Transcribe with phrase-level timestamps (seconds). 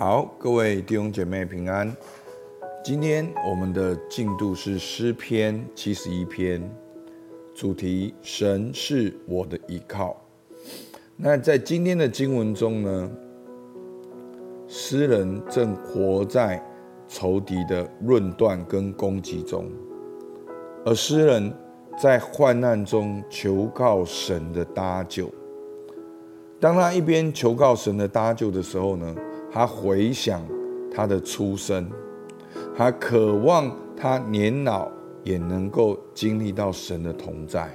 [0.00, 1.94] 好，各位弟兄姐妹平安。
[2.82, 6.58] 今天我们的进度是诗篇七十一篇，
[7.54, 10.16] 主题神是我的依靠。
[11.18, 13.10] 那在今天的经文中呢，
[14.66, 16.66] 诗人正活在
[17.06, 19.66] 仇敌的论断跟攻击中，
[20.82, 21.52] 而诗人
[21.98, 25.30] 在患难中求告神的搭救。
[26.58, 29.14] 当他一边求告神的搭救的时候呢，
[29.52, 30.42] 他回想
[30.94, 31.90] 他的出生，
[32.76, 34.88] 他渴望他年老
[35.24, 37.68] 也能够经历到神的同在。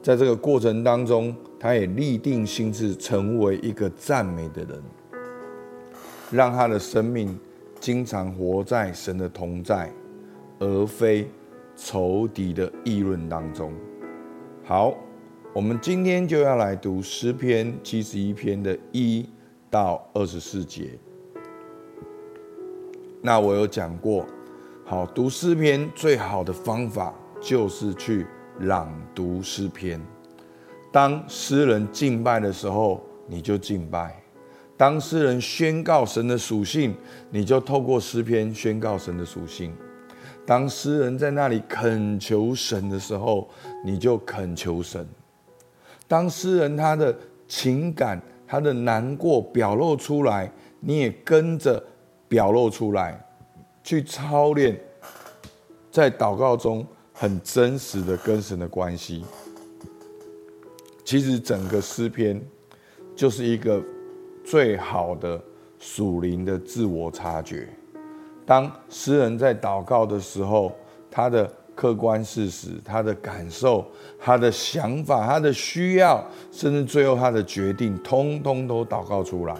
[0.00, 4.82] 在这个过程当中，他也立定心志成为一个赞美的人，
[6.30, 7.36] 让他的生命
[7.80, 9.92] 经常活在神的同在，
[10.60, 11.28] 而非
[11.74, 13.72] 仇敌的议论当中。
[14.64, 14.94] 好，
[15.52, 19.28] 我们今天就要来读诗篇七十一篇的一
[19.70, 20.98] 到二十四节，
[23.20, 24.24] 那我有讲过，
[24.84, 28.26] 好，读诗篇最好的方法就是去
[28.60, 30.00] 朗读诗篇。
[30.90, 34.08] 当诗人敬拜的时候，你就敬拜；
[34.76, 36.94] 当诗人宣告神的属性，
[37.30, 39.70] 你就透过诗篇宣告神的属性；
[40.46, 43.46] 当诗人在那里恳求神的时候，
[43.84, 45.04] 你就恳求神；
[46.06, 47.14] 当诗人他的
[47.46, 51.80] 情感，他的难过表露出来，你也跟着
[52.26, 53.22] 表露出来，
[53.84, 54.80] 去操练，
[55.90, 59.22] 在祷告中很真实的跟神的关系。
[61.04, 62.42] 其实整个诗篇
[63.14, 63.82] 就是一个
[64.42, 65.38] 最好的
[65.78, 67.68] 属灵的自我察觉。
[68.46, 70.72] 当诗人在祷告的时候，
[71.10, 71.52] 他的。
[71.78, 73.86] 客观事实，他的感受，
[74.18, 79.56] 他的想法，他的需要，甚至最后他的决定，通通都祷告出来。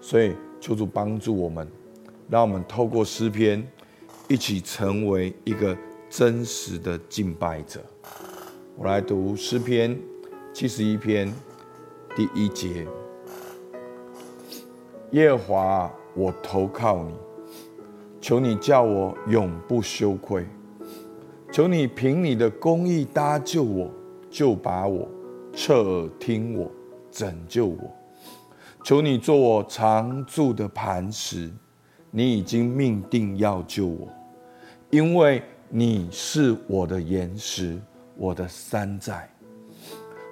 [0.00, 1.68] 所以求主帮助我们，
[2.30, 3.62] 让我们透过诗篇，
[4.26, 5.76] 一起成为一个
[6.08, 7.78] 真实的敬拜者。
[8.74, 9.94] 我来读诗篇
[10.50, 11.30] 七十一篇
[12.16, 12.86] 第一节：
[15.10, 17.14] 耶和华，我投靠你，
[18.18, 20.46] 求你叫我永不羞愧。
[21.54, 23.88] 求你凭你的公义搭救我，
[24.28, 25.08] 救拔我，
[25.54, 26.68] 侧耳听我，
[27.12, 27.78] 拯救我。
[28.82, 31.48] 求你做我常住的磐石，
[32.10, 34.08] 你已经命定要救我，
[34.90, 37.80] 因为你是我的岩石，
[38.16, 39.30] 我的山寨。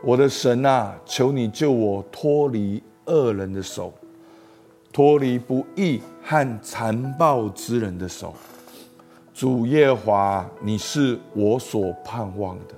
[0.03, 3.95] 我的神啊，求你救我脱离恶人的手，
[4.93, 8.35] 脱离不义和残暴之人的手。
[9.43, 12.75] 主耶华，你是我所盼望的。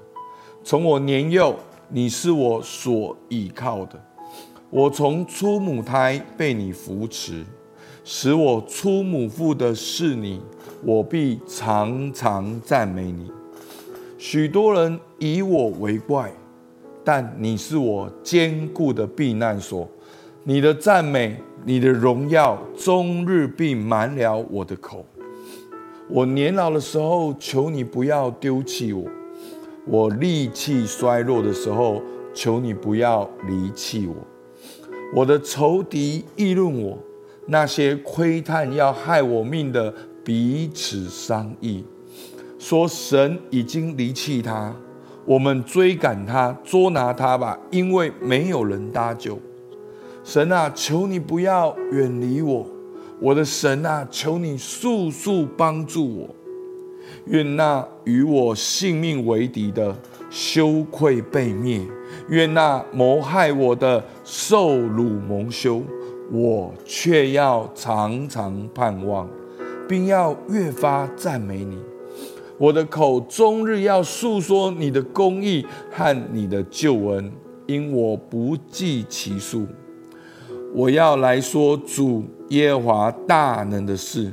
[0.62, 1.54] 从我年幼，
[1.91, 4.02] 你是我所倚靠的。
[4.70, 7.44] 我从出母胎被你扶持，
[8.03, 10.41] 使我出母腹的是你，
[10.82, 13.30] 我必常常赞美你。
[14.16, 16.32] 许多人以我为怪，
[17.04, 19.86] 但你是我坚固的避难所。
[20.44, 21.36] 你的赞美，
[21.66, 25.04] 你的荣耀，终日必满了我的口。
[26.09, 29.04] 我年老的时候，求你不要丢弃我；
[29.87, 32.03] 我力气衰弱的时候，
[32.34, 34.15] 求你不要离弃我。
[35.15, 36.98] 我的仇敌议论我，
[37.47, 39.92] 那些窥探要害我命的
[40.22, 41.84] 彼此商议，
[42.59, 44.76] 说神已经离弃他，
[45.25, 49.38] 我们追赶他，捉拿他吧，因为没有人搭救。
[50.22, 52.66] 神啊，求你不要远离我。
[53.24, 56.28] 我的神啊，求你速速帮助我！
[57.24, 59.96] 愿那与我性命为敌的
[60.28, 61.80] 羞愧被灭，
[62.28, 65.82] 愿那谋害我的受辱蒙羞。
[66.30, 69.26] 我却要常常盼望，
[69.88, 71.78] 并要越发赞美你。
[72.58, 77.32] 我的口终日要述说你的公义和你的救恩，
[77.64, 79.66] 因我不计其数。
[80.76, 84.32] 我要来说主耶和华大能的事，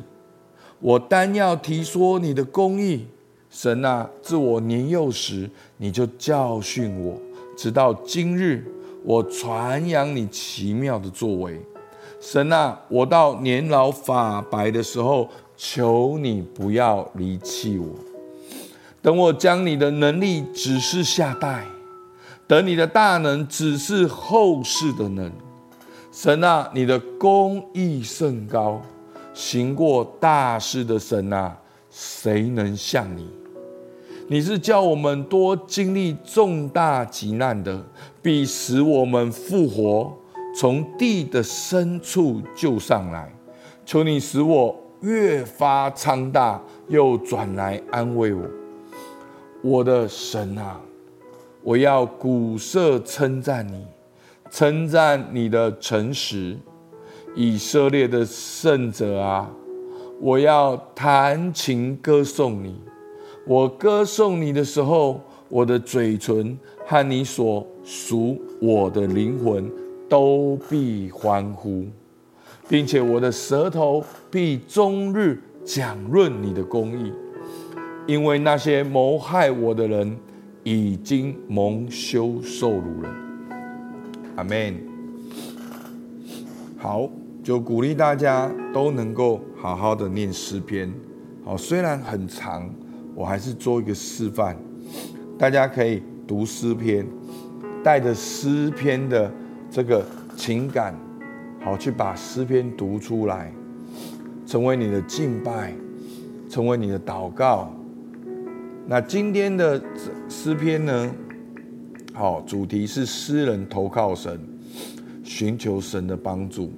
[0.80, 3.06] 我单要提说你的公义，
[3.52, 5.48] 神啊，自我年幼时
[5.78, 7.16] 你就教训我，
[7.56, 8.66] 直到今日，
[9.04, 11.62] 我传扬你奇妙的作为。
[12.20, 17.86] 神啊，我到年老发白的时候，求你不要离弃我，
[19.00, 21.68] 等我将你的能力指示下代，
[22.48, 25.32] 等你的大能指示后世的能。
[26.12, 28.82] 神啊，你的公义甚高，
[29.34, 31.58] 行过大事的神啊，
[31.90, 33.30] 谁能像你？
[34.28, 37.82] 你是叫我们多经历重大急难的，
[38.22, 40.14] 必使我们复活，
[40.54, 43.34] 从地的深处救上来。
[43.86, 48.44] 求你使我越发昌大，又转来安慰我。
[49.62, 50.82] 我的神啊，
[51.64, 53.86] 我要鼓瑟称赞你，
[54.52, 56.58] 称赞你的诚实。
[57.34, 59.50] 以色列的圣者啊，
[60.20, 62.76] 我要弹琴歌颂你。
[63.48, 69.72] 我歌颂你的时候，我的嘴唇和你所属我的灵魂
[70.10, 71.86] 都必欢呼，
[72.68, 77.14] 并且我的舌头必终日讲论你的公义，
[78.06, 80.18] 因为那些谋害我的人
[80.64, 83.31] 已经蒙羞受辱了。
[84.36, 84.76] 阿门。
[86.78, 87.10] 好，
[87.44, 90.92] 就鼓励大家都能够好好的念诗篇。
[91.44, 92.70] 好，虽然很长。
[93.14, 94.56] 我还是做一个示范，
[95.38, 97.06] 大家可以读诗篇，
[97.84, 99.30] 带着诗篇的
[99.70, 100.04] 这个
[100.38, 100.96] 情感，
[101.60, 103.52] 好去把诗篇读出来，
[104.46, 105.74] 成为你的敬拜，
[106.50, 107.70] 成为你的祷告。
[108.88, 109.80] 那今天的
[110.30, 111.12] 诗篇呢？
[112.22, 114.40] 好，主题是诗人投靠神，
[115.24, 116.72] 寻求神的帮助。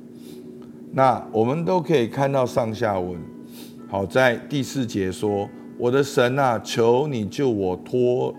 [0.93, 3.19] 那我们都可以看到上下文。
[3.89, 5.49] 好，在第四节说。
[5.77, 8.33] 我的神啊，求你救我脱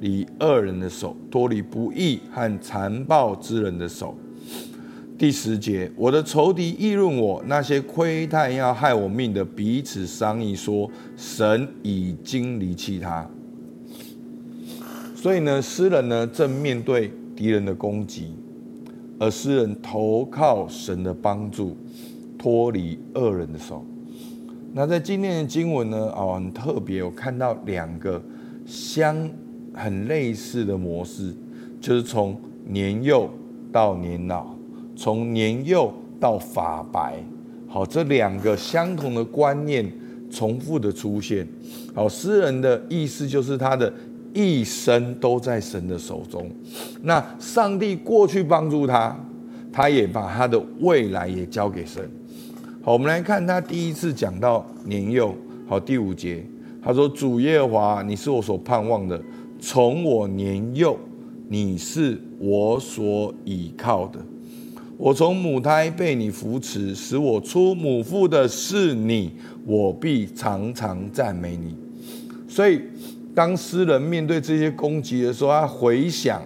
[0.00, 4.14] 离恶人的手，脱离不义和残暴之人的手。
[5.16, 13.26] 第十节，我的仇敌议论我，那些窥探要害我命的彼此商议说，神已经离弃他。
[15.22, 18.34] 所以呢，诗人呢正面对敌人的攻击，
[19.20, 21.76] 而诗人投靠神的帮助，
[22.36, 23.86] 脱离恶人的手。
[24.72, 28.20] 那在今天的经文呢，哦，很特别，我看到两个
[28.66, 29.30] 相
[29.72, 31.32] 很类似的模式，
[31.80, 32.36] 就是从
[32.66, 33.30] 年幼
[33.70, 34.52] 到年老，
[34.96, 37.22] 从年幼到发白，
[37.68, 39.88] 好，这两个相同的观念
[40.28, 41.46] 重复的出现。
[41.94, 43.92] 好，诗人的意思就是他的
[44.34, 46.50] 一生都在神的手中，
[47.02, 49.16] 那上帝过去帮助他，
[49.72, 52.02] 他也把他的未来也交给神。
[52.82, 55.34] 好，我们来看他第一次讲到年幼。
[55.68, 56.44] 好，第五节，
[56.82, 59.18] 他说：“主耶和华，你是我所盼望的，
[59.60, 60.98] 从我年幼，
[61.48, 64.18] 你是我所倚靠的。
[64.98, 69.32] 我从母胎被你扶持，使我出母腹的是你，
[69.64, 71.74] 我必常常赞美你。”
[72.48, 72.80] 所以，
[73.34, 76.42] 当诗人面对这些攻击的时候，他回想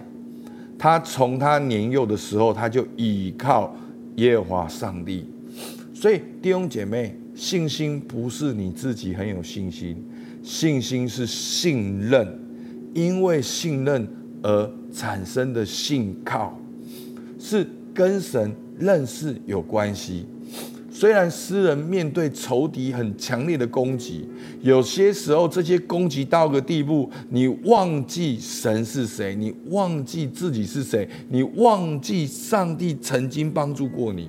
[0.77, 3.75] 他从他年幼的时候，他就倚靠
[4.15, 5.25] 耶和华上帝。
[5.93, 10.01] 所以弟兄姐妹，信心不是你自己很有信心，
[10.43, 12.39] 信心是信任，
[12.93, 14.07] 因为信任
[14.43, 16.57] 而产生的信靠，
[17.39, 20.25] 是跟神认识有关系。
[20.99, 24.27] 虽然诗人面对仇敌很强烈的攻击，
[24.61, 34.27] 有些时候这些攻击到个地步，你忘记神是谁，你忘记自己是谁，你忘记上帝曾经帮助过你。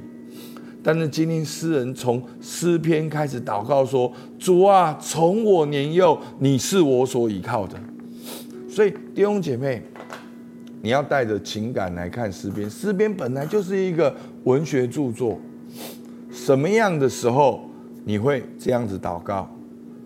[0.82, 7.80] 但是今天诗人从诗篇开始祷告说：“主啊，从我年幼，你是我所倚靠的。”
[8.68, 9.82] 所以弟兄姐妹，
[10.82, 12.68] 你要带着情感来看诗篇。
[12.68, 15.40] 诗篇本来就是一个文学著作。
[16.30, 17.62] 什么样的时候
[18.04, 19.48] 你会这样子祷告？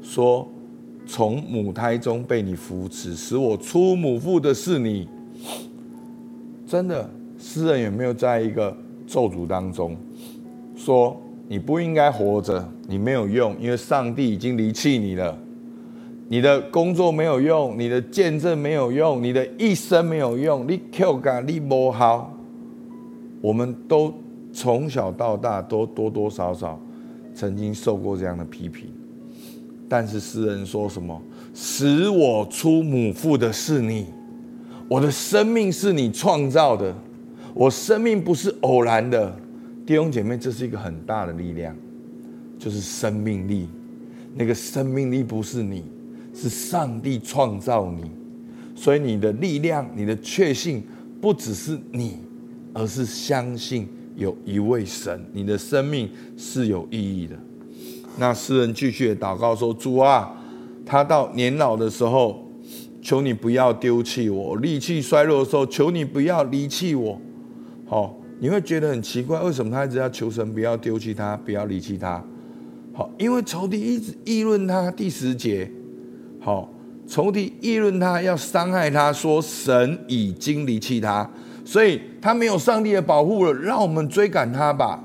[0.02, 0.48] 说
[1.06, 5.08] ：“从母胎中被你扶持，使我出母腹的是你。”
[6.66, 8.76] 真的，诗人有没有在一个
[9.06, 9.96] 咒诅当中？
[10.74, 15.38] 说你不应该活着，你没有用，因为上帝已经离弃你了。
[16.28, 20.66] 你的工作没有用，你的见证没有用，你的一生没有用。
[20.66, 22.34] 你 Q 感你不好，
[23.42, 24.12] 我们都
[24.52, 26.80] 从小到大都多多少少
[27.34, 28.88] 曾经受过这样的批评。
[29.88, 31.20] 但是诗人说什么？
[31.54, 34.06] 使我出母腹的是你，
[34.88, 36.94] 我的生命是你创造的，
[37.52, 39.34] 我生命不是偶然的。
[39.84, 41.76] 弟兄姐妹，这是一个很大的力量，
[42.58, 43.68] 就是生命力。
[44.34, 45.84] 那个生命力不是你，
[46.32, 48.10] 是上帝创造你，
[48.74, 50.82] 所以你的力量、你的确信，
[51.20, 52.16] 不只是你，
[52.72, 57.36] 而是相信有一位神，你的生命是有意义的。
[58.18, 60.30] 那诗人继续祷告说：“主啊，
[60.84, 62.46] 他到年老的时候，
[63.00, 67.20] 求你不要丢弃我；力气衰弱的时候，求你不要离弃我。”
[67.86, 68.18] 好。
[68.40, 72.20] 你会觉得很奇怪，为什么他一直要求神不要丢弃他，不要离弃他？
[72.92, 74.90] 好，因为仇敌一直议论他。
[74.90, 75.70] 第十节，
[76.40, 76.68] 好，
[77.06, 81.30] 仇敌议论他，要伤害他，说神已经离弃他，
[81.64, 85.02] 所以他没有上帝的保护了，让我们追赶他吧。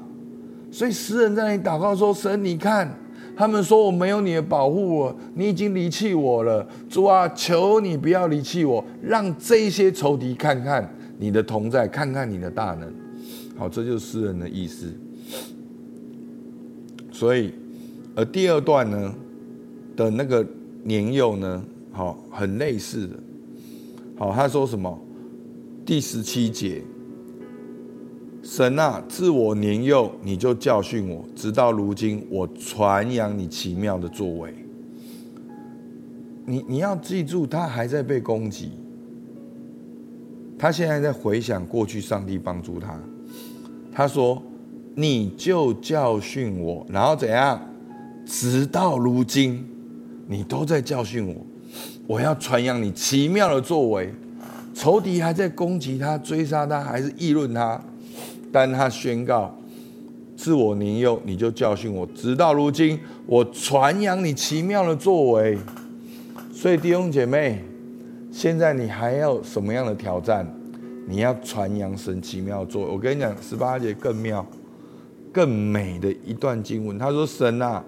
[0.71, 2.93] 所以诗人在那里祷告说：“神，你看，
[3.35, 6.67] 他们说我没有你的保护了，你已经离弃我了。
[6.89, 10.87] 主啊，求你不要离弃我，让这些仇敌看看
[11.19, 12.91] 你的同在，看看你的大能。”
[13.57, 14.85] 好，这就是诗人的意思。
[17.11, 17.53] 所以，
[18.15, 19.15] 而第二段呢
[19.95, 20.45] 的那个
[20.83, 23.15] 年幼呢，好，很类似的。
[24.17, 24.99] 好，他说什么？
[25.87, 26.81] 第十七节。
[28.43, 34.53] 神啊，自我年幼，你就教训我，直到如今，我传扬你奇妙的作为。
[36.45, 38.71] 你你要记住，他还在被攻击，
[40.59, 42.99] 他现在在回想过去上帝帮助他。
[43.89, 44.43] 他说
[44.93, 47.61] ：“你就教训我，然后怎样？
[48.25, 49.65] 直到如今，
[50.27, 51.35] 你都在教训我。
[52.05, 54.13] 我要传扬你奇妙的作为。
[54.77, 57.81] 仇敌还在攻击他，追杀他，还是议论他。”
[58.53, 59.51] 但他宣告
[60.37, 65.57] ：“自我年幼，你就教训我，直到如今，我传扬你奇妙的作为。”
[66.53, 67.63] 所以弟兄姐妹，
[68.31, 70.47] 现在你还要什么样的挑战？
[71.07, 72.91] 你要传扬神奇妙的作为。
[72.91, 74.45] 我跟你讲，十八节更妙、
[75.33, 76.99] 更美的一段经文。
[76.99, 77.83] 他说：“神啊，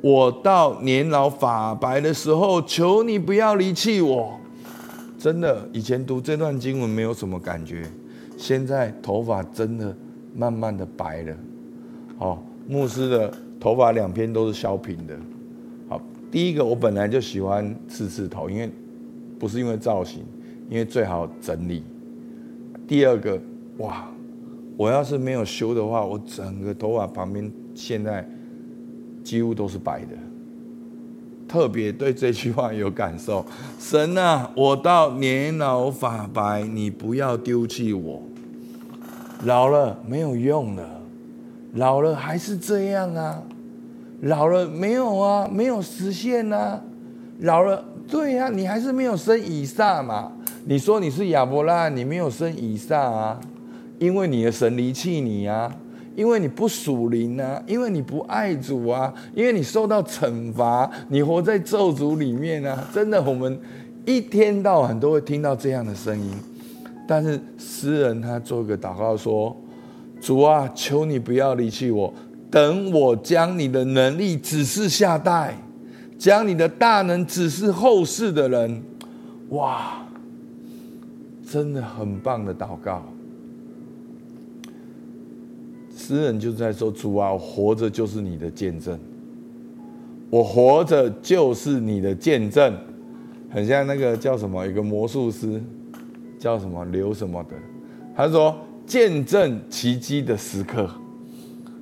[0.00, 4.38] 我到年老发白的时候，求你不要离弃我。”
[5.22, 7.88] 真的，以前读这段经文没有什么感觉。
[8.36, 9.96] 现在头发真的
[10.34, 11.36] 慢慢的白了，
[12.18, 15.16] 好，牧师的头发两边都是削平的。
[15.88, 18.68] 好，第一个我本来就喜欢刺刺头，因为
[19.38, 20.24] 不是因为造型，
[20.68, 21.84] 因为最好整理。
[22.88, 23.40] 第二个，
[23.78, 24.10] 哇，
[24.76, 28.28] 我要是没有修的话，我整个头发旁边现在
[29.22, 30.16] 几乎都是白的。
[31.48, 33.44] 特别对这句话有感受，
[33.78, 38.22] 神啊，我到年老发白，你不要丢弃我。
[39.44, 41.00] 老了没有用了，
[41.74, 43.42] 老了还是这样啊，
[44.20, 46.80] 老了没有啊，没有实现啊，
[47.40, 50.32] 老了对呀、啊，你还是没有生以撒嘛。
[50.64, 53.40] 你说你是亚伯拉罕，你没有生以撒啊，
[53.98, 55.74] 因为你的神离弃你啊，
[56.14, 62.86] 因为你不属灵啊，因为你不爱主啊，因为你受到惩罚，你活在咒诅里面啊。
[62.92, 63.58] 真的，我们
[64.04, 66.30] 一天到晚都会听到这样的声音。
[67.08, 69.56] 但是诗人他做一个祷告说
[70.20, 72.12] ：“主啊，求你不要离弃我，
[72.50, 75.56] 等我将你的能力指示下代，
[76.16, 78.82] 将你的大能指示后世的人。”
[79.50, 80.06] 哇，
[81.46, 83.02] 真的很棒的祷告。
[86.02, 88.98] 诗人就在说：“主啊，活着就是你的见证，
[90.30, 92.76] 我活着就是你的见证。”
[93.48, 95.62] 很像那个叫什么，一个魔术师。
[96.38, 97.50] 叫什么刘什么的？
[98.16, 100.90] 他说见证奇迹的时刻。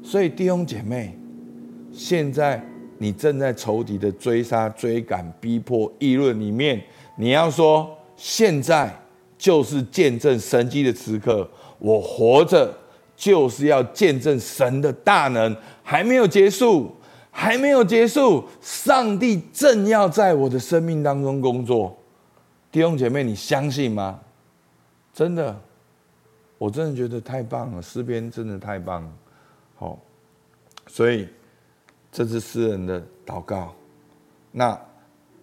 [0.03, 1.19] 所以弟兄姐妹，
[1.91, 2.63] 现在
[2.99, 6.79] 你正在仇敌的追杀、追赶、逼迫、议论里面，
[7.17, 8.95] 你要说现在
[9.39, 11.49] 就是见证神迹的时刻。
[11.79, 12.71] 我活着
[13.21, 16.91] 就是要见证神的大能，还没有结束，
[17.31, 18.43] 还没有结束。
[18.63, 21.95] 上帝正要在我的生命当中工作。
[22.73, 24.19] 弟兄姐妹，你相信吗？
[25.13, 25.55] 真的，
[26.57, 29.11] 我真的觉得太棒了，诗篇真的太棒了，
[29.77, 29.99] 好，
[30.87, 31.29] 所以
[32.11, 33.75] 这是诗人的祷告。
[34.51, 34.81] 那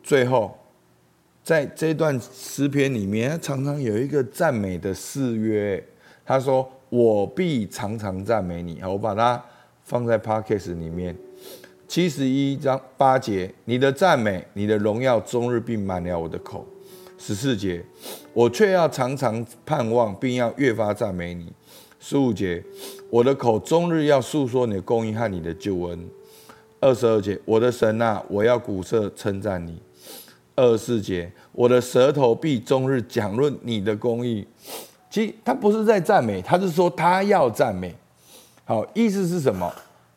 [0.01, 0.57] 最后，
[1.43, 5.85] 在这段诗篇里面，常常有一个赞美的誓约，
[6.25, 9.43] 他说：“我必常常赞美你。”我把它
[9.83, 11.15] 放在 Podcast 里面，
[11.87, 16.65] 七十一章八节，你的赞美，你的荣耀，终日并满了我的口。
[17.17, 17.83] 十四节，
[18.33, 21.51] 我却要常常盼望，并要越发赞美你。
[21.99, 22.63] 十五节，
[23.09, 26.07] 我的口终日要述说你的公义和你的救恩。
[26.79, 29.81] 二十二节，我的神啊，我要鼓瑟称赞你。
[30.55, 34.47] 二十四节，我的舌头必终日讲论你的公义。
[35.09, 37.93] 其实他不是在赞美，他是说他要赞美。
[38.65, 39.73] 好，意思是什么？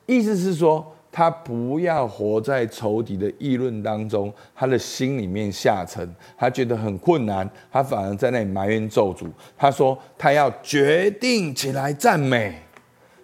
[0.06, 0.85] 意思是说。
[1.12, 9.26] 他不要活在仇敌的议论当中，他的心里面下沉，他觉得很困难，他反而在那里埋怨咒诅。
[9.59, 12.62] 他说他要决定起来赞美，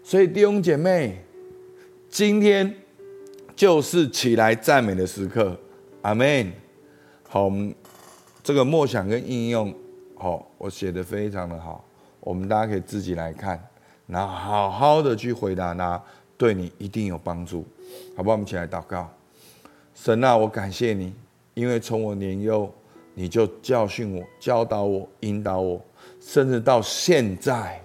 [0.02, 1.25] 所以弟兄姐妹，
[2.11, 2.75] 今天
[3.54, 5.56] 就是起来赞美的时刻，
[6.02, 6.52] 阿门。
[7.28, 7.73] 好，我们
[8.42, 9.73] 这个默想跟应用，
[10.16, 11.85] 好，我写得非常的好，
[12.20, 13.62] 我们大家可以自己来看，
[14.06, 16.02] 然后好好的去回答他，
[16.38, 17.64] 对你一定有帮助。
[18.16, 18.32] 好不好？
[18.32, 19.08] 我们起来祷告。
[19.94, 21.14] 神啊，我感谢你，
[21.54, 22.73] 因为从我年幼，
[23.14, 25.80] 你就教训我、教导我、引导我，
[26.20, 27.80] 甚至到现在，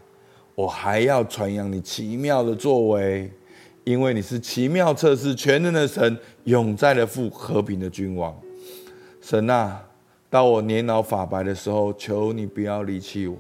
[0.56, 3.32] 我还要传扬你奇妙的作为，
[3.84, 8.34] 因为你是奇妙测试、全能的神、永在的父、和平的君王。
[9.22, 9.82] 神啊，
[10.32, 13.38] 到我年老发白的时候，求你不要离弃我。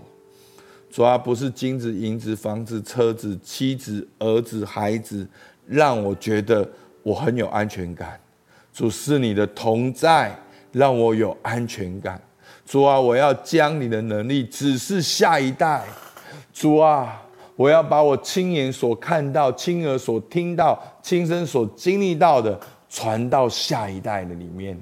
[0.89, 5.25] 主要不是金子、银子、房子、车子、妻子、儿子、孩子，
[5.65, 6.69] 让我觉得
[7.01, 8.19] 我很有安全感。
[8.73, 10.37] 主是你的同在，
[10.73, 12.21] 让我有安全感。
[12.65, 15.85] 主啊，我要将你的能力指示下一代。
[16.51, 17.21] 主啊，
[17.55, 24.77] 我要把我亲眼所看到、亲耳所听到、亲身所经历到的传到下一代的里面。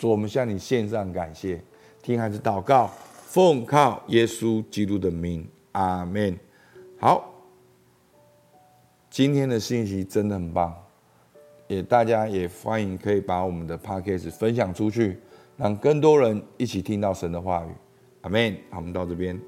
[0.00, 1.62] 主，我们向你献上感谢，
[2.02, 2.90] 听孩子祷告。
[3.26, 6.34] 奉靠耶稣基督的名，阿门。
[6.98, 7.30] 好，
[9.10, 10.74] 今天的信息真的很棒，
[11.68, 15.20] 也大家也欢迎可以把我们的 p a c k a g e 分享出去，
[15.58, 17.68] 让更多人一起听到神的话语，
[18.22, 18.56] 阿门。
[18.70, 19.38] 好，我们到这边。